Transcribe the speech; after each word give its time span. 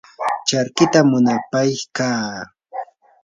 charkita 0.47 0.99
munapaykaa. 1.09 2.29